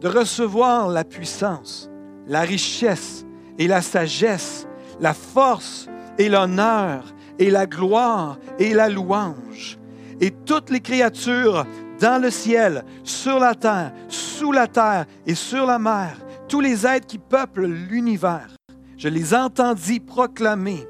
[0.00, 1.90] de recevoir la puissance,
[2.26, 3.24] la richesse
[3.58, 4.66] et la sagesse,
[5.00, 7.04] la force et l'honneur
[7.38, 9.78] et la gloire et la louange.
[10.20, 11.64] Et toutes les créatures
[12.00, 16.16] dans le ciel, sur la terre, sous la terre et sur la mer,
[16.48, 18.48] tous les êtres qui peuplent l'univers,
[18.96, 20.86] je les entendis proclamer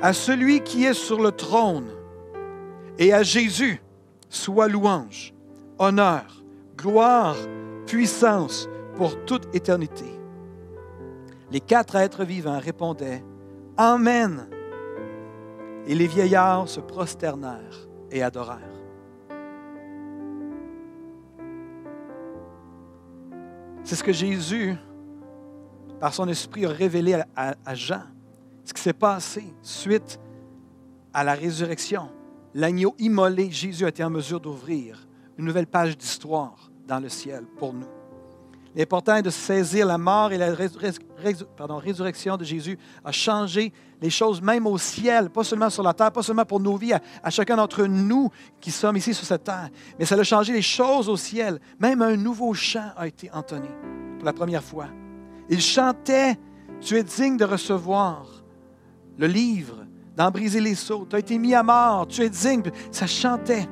[0.00, 1.90] à celui qui est sur le trône
[2.98, 3.80] et à Jésus
[4.28, 5.34] soit louange,
[5.78, 6.42] honneur,
[6.76, 7.36] gloire,
[7.86, 10.06] puissance pour toute éternité.
[11.50, 13.22] Les quatre êtres vivants répondaient
[13.76, 14.48] Amen.
[15.86, 18.71] Et les vieillards se prosternèrent et adorèrent.
[23.84, 24.76] C'est ce que Jésus,
[25.98, 28.02] par son esprit, a révélé à, Jean.
[28.64, 30.20] Ce qui s'est passé suite
[31.12, 32.08] à la résurrection.
[32.54, 37.44] L'agneau immolé, Jésus a été en mesure d'ouvrir une nouvelle page d'histoire dans le ciel
[37.58, 38.01] pour nous.
[38.74, 44.40] L'important est de saisir la mort et la résurrection de Jésus a changé les choses
[44.40, 47.56] même au ciel, pas seulement sur la terre, pas seulement pour nos vies, à, chacun
[47.56, 48.30] d'entre nous
[48.60, 51.60] qui sommes ici sur cette terre, mais ça a changé les choses au ciel.
[51.78, 53.68] Même un nouveau chant a été entonné
[54.18, 54.86] pour la première fois.
[55.50, 56.38] Il chantait,
[56.80, 58.26] tu es digne de recevoir
[59.18, 62.62] le livre, d'en briser les sceaux, tu as été mis à mort, tu es digne.
[62.90, 63.68] Ça chantait.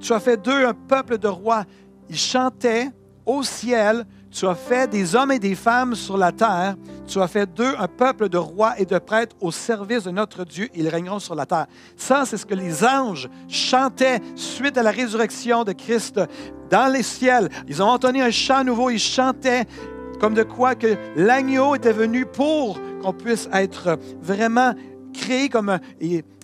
[0.00, 1.64] Tu as fait d'eux un peuple de rois.
[2.08, 2.90] Il chantait
[3.24, 6.74] au ciel, tu as fait des hommes et des femmes sur la terre.
[7.06, 10.44] Tu as fait d'eux un peuple de rois et de prêtres au service de notre
[10.44, 10.68] Dieu.
[10.74, 11.66] Ils régneront sur la terre.
[11.96, 16.20] Ça, c'est ce que les anges chantaient suite à la résurrection de Christ
[16.68, 17.48] dans les ciels.
[17.68, 18.90] Ils ont entonné un chant nouveau.
[18.90, 19.66] Ils chantaient
[20.18, 24.74] comme de quoi que l'agneau était venu pour qu'on puisse être vraiment
[25.12, 25.78] créé comme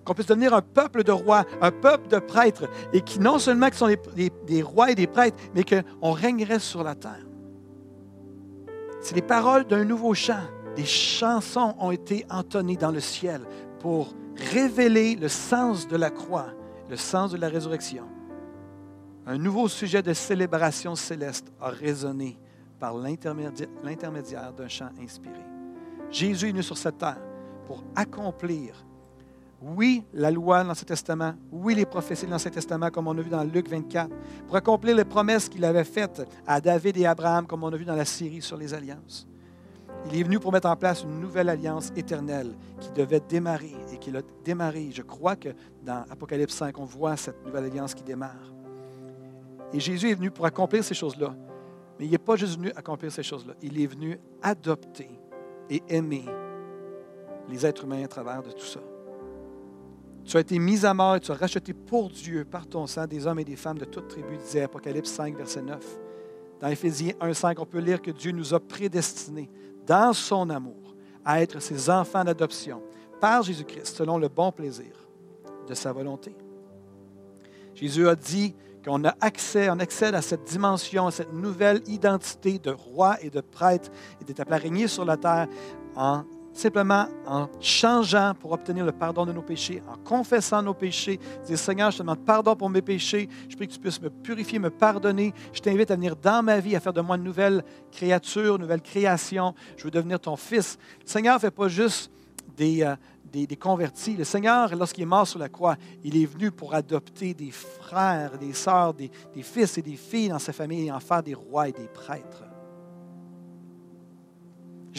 [0.05, 3.69] qu'on puisse devenir un peuple de rois, un peuple de prêtres, et qui non seulement
[3.69, 7.30] qui sont des, des rois et des prêtres, mais qu'on régnerait sur la terre.
[9.01, 10.43] C'est les paroles d'un nouveau chant.
[10.77, 13.41] Des chansons ont été entonnées dans le ciel
[13.81, 16.49] pour révéler le sens de la croix,
[16.89, 18.05] le sens de la résurrection.
[19.27, 22.39] Un nouveau sujet de célébration céleste a résonné
[22.79, 25.45] par l'intermédiaire d'un chant inspiré.
[26.11, 27.21] Jésus est venu sur cette terre
[27.67, 28.85] pour accomplir
[29.63, 31.35] oui, la loi dans l'Ancien Testament.
[31.53, 34.11] Oui, les prophéties de l'Ancien Testament, comme on a vu dans Luc 24.
[34.47, 37.85] Pour accomplir les promesses qu'il avait faites à David et Abraham, comme on a vu
[37.85, 39.27] dans la série sur les alliances.
[40.07, 43.99] Il est venu pour mettre en place une nouvelle alliance éternelle qui devait démarrer et
[43.99, 44.89] qui a démarré.
[44.93, 45.51] Je crois que
[45.85, 48.55] dans Apocalypse 5, on voit cette nouvelle alliance qui démarre.
[49.75, 51.35] Et Jésus est venu pour accomplir ces choses-là.
[51.99, 53.53] Mais il n'est pas juste venu accomplir ces choses-là.
[53.61, 55.11] Il est venu adopter
[55.69, 56.25] et aimer
[57.47, 58.81] les êtres humains à travers de tout ça.
[60.25, 63.07] Tu as été mis à mort et tu as racheté pour Dieu par ton sang
[63.07, 65.79] des hommes et des femmes de toute tribu, disait Apocalypse 5, verset 9.
[66.61, 69.51] Dans Éphésiens 1, 5, on peut lire que Dieu nous a prédestinés
[69.87, 72.83] dans son amour à être ses enfants d'adoption
[73.21, 74.93] par Jésus-Christ, selon le bon plaisir
[75.69, 76.35] de sa volonté.
[77.75, 78.55] Jésus a dit
[78.85, 83.31] qu'on a accès, on accède à cette dimension, à cette nouvelle identité de roi et
[83.31, 85.49] de prêtre et d'être appelé à régner sur la terre
[85.97, 91.19] en simplement en changeant pour obtenir le pardon de nos péchés, en confessant nos péchés,
[91.47, 94.11] dire Seigneur, je te demande pardon pour mes péchés, je prie que tu puisses me
[94.11, 95.33] purifier, me pardonner.
[95.53, 98.63] Je t'invite à venir dans ma vie, à faire de moi une nouvelle créature, une
[98.63, 99.55] nouvelle création.
[99.77, 100.79] Je veux devenir ton fils.
[101.03, 102.11] Le Seigneur ne fait pas juste
[102.57, 102.97] des, euh,
[103.33, 104.17] des, convertis.
[104.17, 108.39] Le Seigneur, lorsqu'il est mort sur la croix, il est venu pour adopter des frères,
[108.39, 111.35] des sœurs, des, des fils et des filles dans sa famille et en faire des
[111.35, 112.50] rois et des prêtres.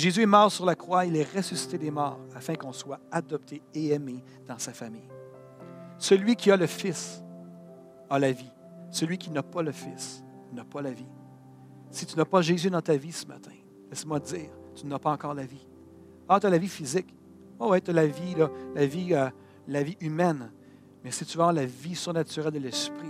[0.01, 3.61] Jésus est mort sur la croix, il est ressuscité des morts afin qu'on soit adopté
[3.75, 5.07] et aimé dans sa famille.
[5.99, 7.23] Celui qui a le Fils
[8.09, 8.49] a la vie.
[8.89, 11.05] Celui qui n'a pas le Fils n'a pas la vie.
[11.91, 13.51] Si tu n'as pas Jésus dans ta vie ce matin,
[13.91, 15.67] laisse-moi te dire, tu n'as pas encore la vie.
[16.27, 17.13] Ah, tu as la vie physique.
[17.59, 18.35] Oh, oui, tu as la vie,
[18.73, 19.29] la, vie euh,
[19.67, 20.51] la vie humaine.
[21.03, 23.05] Mais si tu veux avoir la vie surnaturelle de l'esprit,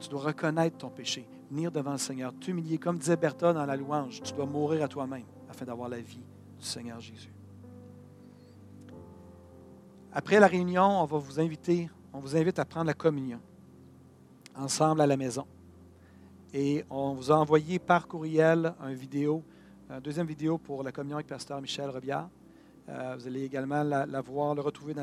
[0.00, 2.78] tu dois reconnaître ton péché, venir devant le Seigneur, t'humilier.
[2.78, 5.22] Comme disait Bertha dans la louange, tu dois mourir à toi-même
[5.56, 6.20] afin d'avoir la vie
[6.58, 7.32] du Seigneur Jésus.
[10.12, 13.40] Après la réunion, on va vous inviter, on vous invite à prendre la communion
[14.54, 15.46] ensemble à la maison.
[16.52, 19.42] Et on vous a envoyé par courriel vidéo,
[19.88, 22.28] une deuxième vidéo pour la communion avec Pasteur Michel Robillard.
[22.90, 24.94] Euh, vous allez également la, voir, le retrouver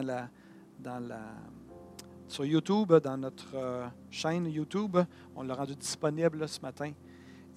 [2.28, 4.98] sur YouTube, dans notre euh, chaîne YouTube.
[5.36, 6.92] On l'a rendu disponible ce matin.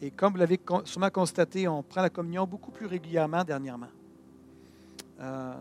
[0.00, 3.88] Et comme vous l'avez sûrement constaté, on prend la communion beaucoup plus régulièrement dernièrement.
[5.20, 5.54] Euh,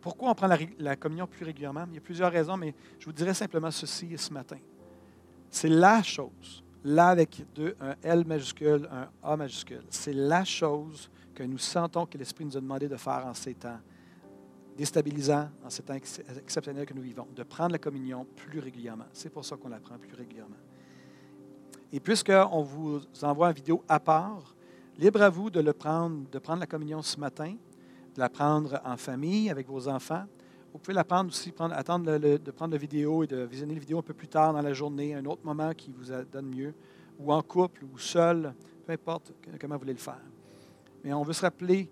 [0.00, 1.84] pourquoi on prend la, communion plus régulièrement?
[1.88, 4.56] Il y a plusieurs raisons, mais je vous dirais simplement ceci ce matin.
[5.50, 11.10] C'est la chose, là avec deux, un L majuscule, un A majuscule, c'est la chose
[11.34, 13.78] que nous sentons que l'Esprit nous a demandé de faire en ces temps
[14.76, 19.06] déstabilisants, en ces temps exceptionnels que nous vivons, de prendre la communion plus régulièrement.
[19.12, 20.56] C'est pour ça qu'on la prend plus régulièrement.
[21.92, 24.54] Et puisqu'on vous envoie une vidéo à part,
[24.98, 27.54] libre à vous de, le prendre, de prendre la communion ce matin,
[28.14, 30.24] de la prendre en famille avec vos enfants.
[30.72, 33.98] Vous pouvez la prendre aussi, attendre de prendre la vidéo et de visionner la vidéo
[33.98, 36.74] un peu plus tard dans la journée, un autre moment qui vous donne mieux,
[37.18, 40.20] ou en couple, ou seul, peu importe comment vous voulez le faire.
[41.02, 41.88] Mais on veut se rappeler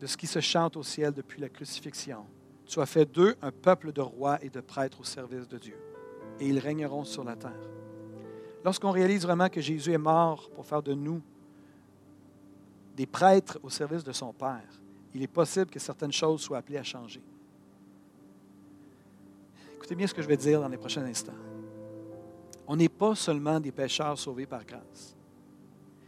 [0.00, 2.24] de ce qui se chante au ciel depuis la crucifixion.
[2.64, 5.76] Tu as fait d'eux un peuple de rois et de prêtres au service de Dieu,
[6.38, 7.83] et ils régneront sur la terre.
[8.64, 11.20] Lorsqu'on réalise vraiment que Jésus est mort pour faire de nous
[12.96, 14.80] des prêtres au service de son Père,
[15.14, 17.22] il est possible que certaines choses soient appelées à changer.
[19.74, 21.34] Écoutez bien ce que je vais dire dans les prochains instants.
[22.66, 25.14] On n'est pas seulement des pécheurs sauvés par grâce.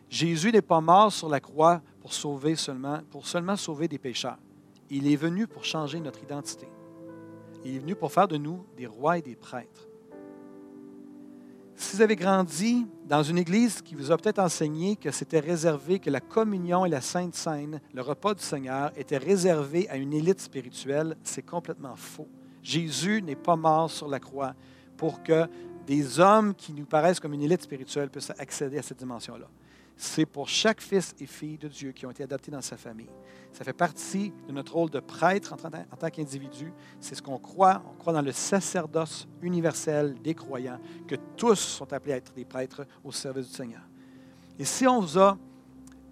[0.08, 4.38] Jésus n'est pas mort sur la croix pour sauver seulement, pour seulement sauver des pécheurs.
[4.88, 6.68] Il est venu pour changer notre identité.
[7.66, 9.88] Il est venu pour faire de nous des rois et des prêtres.
[11.78, 15.98] Si vous avez grandi dans une église qui vous a peut-être enseigné que c'était réservé,
[15.98, 20.14] que la communion et la Sainte Seine, le repas du Seigneur, étaient réservés à une
[20.14, 22.28] élite spirituelle, c'est complètement faux.
[22.62, 24.54] Jésus n'est pas mort sur la croix
[24.96, 25.46] pour que
[25.86, 29.46] des hommes qui nous paraissent comme une élite spirituelle puissent accéder à cette dimension-là
[29.96, 33.08] c'est pour chaque fils et fille de Dieu qui ont été adoptés dans sa famille.
[33.52, 36.72] Ça fait partie de notre rôle de prêtre en, tant qu'individu.
[37.00, 37.82] C'est ce qu'on croit.
[37.90, 40.78] On croit dans le sacerdoce universel des croyants,
[41.08, 43.82] que tous sont appelés à être des prêtres au service du Seigneur.
[44.58, 45.38] Et si on vous a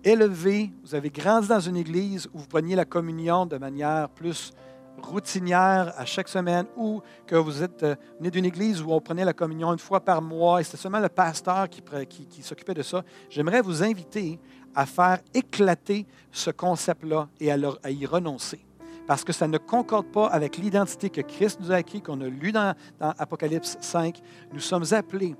[0.02, 4.52] élevé, vous avez grandi dans une église où vous preniez la communion de manière plus
[5.02, 9.24] routinière à chaque semaine ou que vous êtes euh, né d'une église où on prenait
[9.24, 13.02] la communion une fois par mois et c'était seulement le pasteur qui, s'occupait de ça,
[13.28, 14.38] j'aimerais vous inviter
[14.74, 18.64] à faire éclater ce concept-là et à, y renoncer.
[19.06, 22.26] Parce que ça ne concorde pas avec l'identité que Christ nous a acquis, qu'on a
[22.26, 24.20] lu dans Apocalypse 5.
[24.52, 25.36] Nous sommes appelés,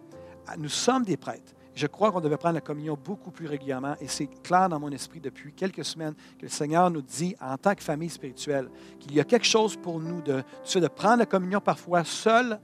[0.58, 1.54] nous sommes des prêtres.
[1.74, 4.90] Je crois qu'on devait prendre la communion beaucoup plus régulièrement et c'est clair dans mon
[4.90, 9.12] esprit depuis quelques semaines que le Seigneur nous dit en tant que famille spirituelle qu'il
[9.12, 10.44] y a quelque chose pour nous de,
[10.88, 12.60] prendre la communion parfois seul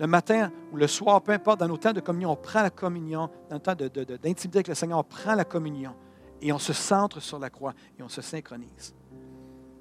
[0.00, 2.70] le matin ou le soir, peu importe, dans nos temps de communion, on prend la
[2.70, 5.94] communion, dans le temps d'intimité avec le Seigneur, on prend la communion
[6.40, 8.94] et on se centre sur la croix et on se synchronise.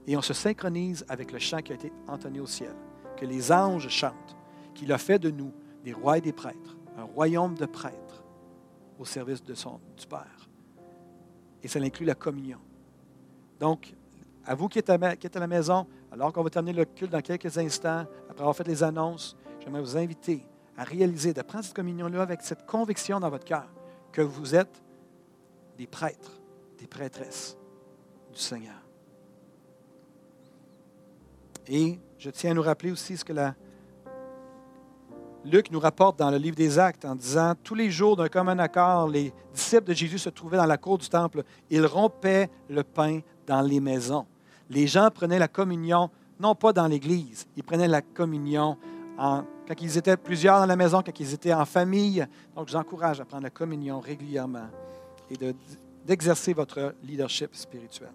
[0.05, 2.75] Et on se synchronise avec le chant qui a été entonné au ciel,
[3.17, 4.35] que les anges chantent,
[4.75, 8.02] qu'il a fait de nous des rois et des prêtres, un royaume de prêtres
[8.99, 10.49] au service de son, du Père.
[11.61, 12.59] Et ça inclut la communion.
[13.59, 13.93] Donc,
[14.45, 17.57] à vous qui êtes à, la maison, alors qu'on va terminer le culte dans quelques
[17.57, 20.45] instants, après avoir fait les annonces, j'aimerais vous inviter
[20.77, 23.67] à réaliser, de prendre cette communion-là avec cette conviction dans votre cœur
[24.11, 24.81] que vous êtes
[25.77, 26.31] des prêtres,
[26.77, 27.57] des prêtresses
[28.31, 28.75] du Seigneur.
[31.67, 33.55] Et je tiens à nous rappeler aussi ce que la
[35.45, 38.57] Luc nous rapporte dans le livre des Actes en disant, tous les jours d'un commun
[38.59, 41.43] accord, les disciples de Jésus se trouvaient dans la cour du temple.
[41.69, 44.25] Ils rompaient le pain dans les maisons.
[44.69, 48.77] Les gens prenaient la communion, non pas dans l'Église, ils prenaient la communion
[49.17, 52.25] quand ils étaient plusieurs dans la maison, quand ils étaient en famille.
[52.55, 54.69] Donc, je vous encourage à prendre la communion régulièrement
[55.29, 55.35] et
[56.05, 58.11] d'exercer votre leadership spirituel.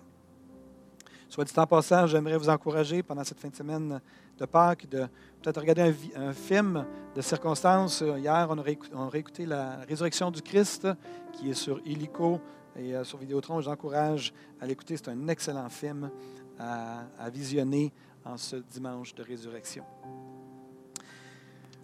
[1.28, 4.00] Soit dit en passant, j'aimerais vous encourager pendant cette fin de semaine
[4.38, 5.06] de Pâques de
[5.42, 8.00] peut-être regarder un, film de circonstances.
[8.00, 10.86] Hier, on a, réécouté, La résurrection du Christ
[11.32, 12.40] qui est sur Illico
[12.76, 13.60] et euh, sur Vidéotron.
[13.60, 14.96] Je vous encourage à l'écouter.
[14.96, 16.10] C'est un excellent film
[16.58, 17.92] à, visionner
[18.24, 19.84] en ce dimanche de résurrection.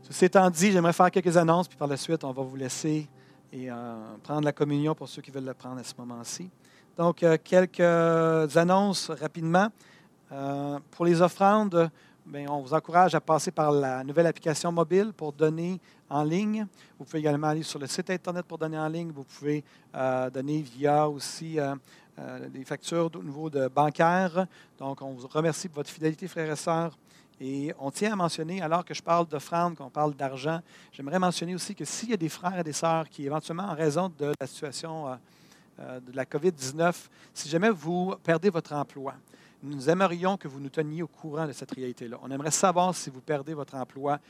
[0.02, 3.08] Ceci étant dit, j'aimerais faire quelques annonces, puis par la suite, on va vous laisser
[3.52, 3.74] et euh,
[4.22, 6.50] prendre la communion pour ceux qui veulent la prendre à ce moment-ci.
[6.96, 9.68] Donc, euh, quelques annonces rapidement.
[10.90, 11.90] pour les offrandes,
[12.26, 16.66] ben, on vous encourage à passer par la nouvelle application mobile pour donner en ligne.
[16.98, 19.10] Vous pouvez également aller sur le site Internet pour donner en ligne.
[19.12, 19.62] Vous pouvez
[19.94, 21.74] euh, donner via aussi euh,
[22.18, 24.46] euh, des factures au niveau de bancaire.
[24.78, 26.96] Donc, on vous remercie pour votre fidélité, frères et sœurs.
[27.40, 30.60] Et on tient à mentionner, alors que je parle d'offrande, qu'on parle d'argent,
[30.92, 33.74] j'aimerais mentionner aussi que s'il y a des frères et des sœurs qui, éventuellement, en
[33.74, 35.18] raison de la situation
[35.78, 36.94] de la COVID-19,
[37.34, 39.14] si jamais vous perdez votre emploi,
[39.64, 42.18] nous aimerions que vous nous teniez au courant de cette réalité-là.
[42.22, 44.20] On aimerait savoir si vous perdez votre emploi.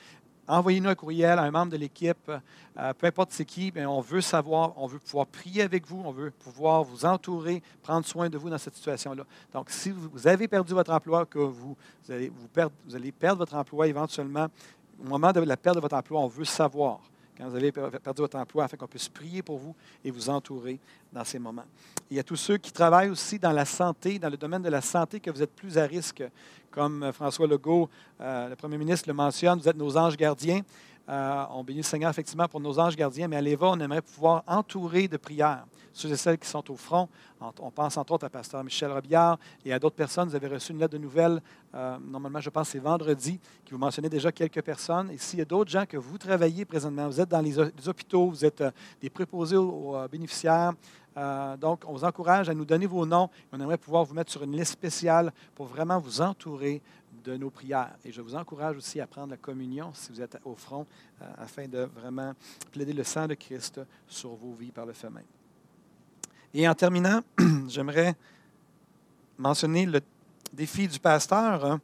[0.47, 4.03] Envoyez-nous un courriel à un membre de l'équipe, euh, peu importe c'est qui, mais on
[4.03, 8.29] veut savoir, on veut pouvoir prier avec vous, on veut pouvoir vous entourer, prendre soin
[8.29, 9.25] de vous dans cette situation-là.
[9.55, 11.77] Donc, si vous avez perdu votre emploi, que vous,
[12.11, 14.49] allez, perdre votre emploi éventuellement,
[15.03, 17.01] au moment de la perte de votre emploi, on veut savoir
[17.37, 19.75] quand vous avez perdu votre emploi, afin qu'on puisse prier pour vous
[20.05, 20.79] et vous entourer
[21.13, 21.65] dans ces moments.
[22.11, 24.69] Il y a tous ceux qui travaillent aussi dans la santé, dans le domaine de
[24.69, 26.23] la santé, que vous êtes plus à risque,
[26.71, 27.89] comme François Legault,
[28.21, 30.63] euh, le premier ministre, le mentionne, vous êtes nos anges gardiens.
[31.09, 34.03] Euh, on bénit le Seigneur effectivement pour nos anges gardiens, mais à l'Éva, on aimerait
[34.03, 37.09] pouvoir entourer de prières ceux et celles qui sont au front.
[37.61, 40.29] On pense entre autres à Pasteur Michel Robillard et à d'autres personnes.
[40.29, 41.41] Vous avez reçu une lettre de nouvelles,
[41.75, 45.11] euh, normalement, je pense c'est vendredi, qui vous mentionnait déjà quelques personnes.
[45.11, 48.29] Et s'il y a d'autres gens que vous travaillez présentement, vous êtes dans les, hôpitaux,
[48.29, 50.73] vous êtes euh, des préposés aux, bénéficiaires,
[51.61, 53.31] donc, on vous encourage à nous donner vos noms.
[53.53, 56.83] On aimerait pouvoir vous mettre sur une liste spéciale pour vraiment vous entourer
[57.25, 57.97] de nos prières.
[58.05, 60.87] Et je vous encourage aussi à prendre la communion si vous êtes au front,
[61.23, 62.35] euh, afin de vraiment
[62.71, 65.25] plaider le sang de Christ sur vos vies par le fait même.
[66.53, 67.23] Et en terminant,
[67.69, 68.15] j'aimerais
[69.39, 70.01] mentionner le
[70.53, 71.65] défi du pasteur.
[71.65, 71.81] Hein.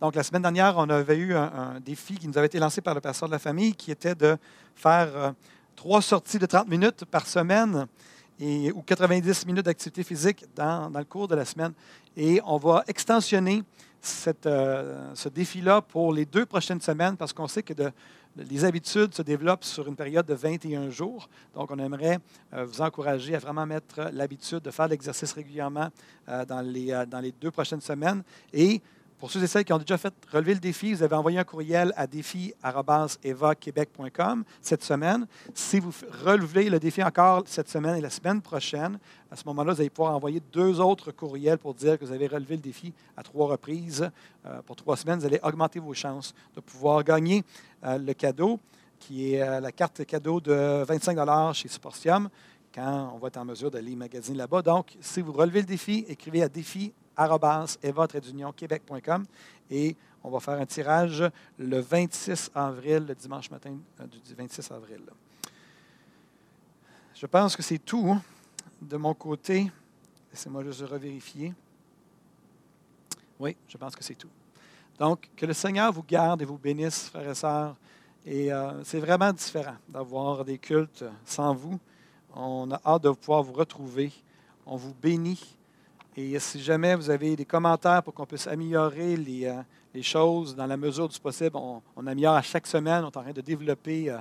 [0.00, 2.94] Donc, la semaine dernière, on avait eu un, défi qui nous avait été lancé par
[2.94, 4.36] le pasteur de la famille, qui était de
[4.74, 5.32] faire euh,
[5.76, 7.86] trois sorties de 30 minutes par semaine
[8.40, 11.72] ou 90 minutes d'activité physique dans, dans, le cours de la semaine.
[12.16, 13.62] Et on va extensionner
[14.46, 17.74] euh, ce défi-là pour les deux prochaines semaines parce qu'on sait que
[18.36, 21.28] les habitudes se développent sur une période de 21 jours.
[21.54, 22.18] Donc, on aimerait
[22.54, 25.88] euh, vous encourager à vraiment mettre l'habitude de faire l'exercice régulièrement
[26.28, 28.22] euh, dans, les, dans les deux prochaines semaines.
[28.54, 28.80] Et
[29.20, 31.44] pour ceux et celles qui ont déjà fait relever le défi, vous avez envoyé un
[31.44, 35.26] courriel à défi.evaquebec.com cette semaine.
[35.52, 35.92] Si vous
[36.24, 38.98] relevez le défi encore cette semaine et la semaine prochaine,
[39.30, 42.28] à ce moment-là, vous allez pouvoir envoyer deux autres courriels pour dire que vous avez
[42.28, 44.10] relevé le défi à trois reprises.
[44.46, 47.44] Euh, pour trois semaines, vous allez augmenter vos chances de pouvoir gagner
[47.84, 48.58] euh, le cadeau,
[48.98, 52.30] qui est euh, la carte cadeau de 25 chez Sportium
[52.74, 54.62] quand on va être en mesure d'aller magasiner là-bas.
[54.62, 56.94] Donc, si vous relevez le défi, écrivez à défi
[58.52, 59.24] québec.com
[59.70, 61.24] et on va faire un tirage
[61.58, 65.00] le 26 avril, le dimanche matin euh, du 26 avril.
[67.14, 68.22] Je pense que c'est tout hein,
[68.80, 69.70] de mon côté.
[70.30, 71.54] Laissez-moi juste revérifier.
[73.38, 74.30] Oui, je pense que c'est tout.
[74.98, 77.76] Donc, que le Seigneur vous garde et vous bénisse, frères et sœurs.
[78.24, 81.80] Et euh, c'est vraiment différent d'avoir des cultes sans vous.
[82.34, 84.12] On a hâte de pouvoir vous retrouver.
[84.66, 85.56] On vous bénit.
[86.16, 90.66] Et si jamais vous avez des commentaires pour qu'on puisse améliorer les, euh, choses dans
[90.66, 93.04] la mesure du possible, on, améliore à chaque semaine.
[93.04, 94.18] On est en train de développer, euh,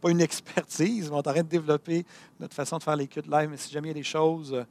[0.00, 2.04] pas une expertise, mais on est en train de développer
[2.38, 3.48] notre façon de faire les cuts live.
[3.48, 4.64] Mais si jamais il y a des choses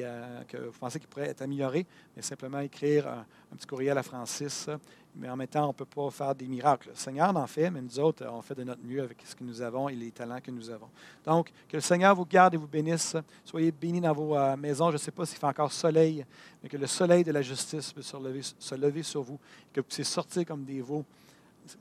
[0.00, 4.02] euh, que vous pensez qui pourraient être améliorées, mais simplement écrire un petit courriel à
[4.02, 4.68] Francis
[5.14, 6.90] mais en même temps, on ne peut pas faire des miracles.
[6.90, 9.44] Le Seigneur en fait, mais nous autres, on fait de notre mieux avec ce que
[9.44, 10.88] nous avons et les talents que nous avons.
[11.24, 13.16] Donc, que le Seigneur vous garde et vous bénisse.
[13.44, 14.88] Soyez bénis dans vos euh, maisons.
[14.88, 16.24] Je ne sais pas s'il fait encore soleil,
[16.62, 19.38] mais que le soleil de la justice puisse se lever, sur vous,
[19.72, 21.04] que vous puissiez sortir comme des veaux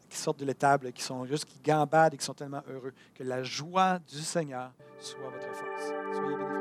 [0.10, 2.94] qui sortent de l'étable, qui sont juste, qui gambadent et qui sont tellement heureux.
[3.16, 5.94] Que la joie du Seigneur soit votre force.
[6.14, 6.61] Soyez bénis,